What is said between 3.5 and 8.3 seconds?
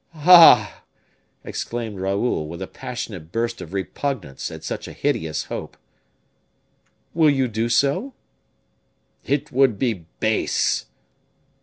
of repugnance at such a hideous hope. "Will you do so?"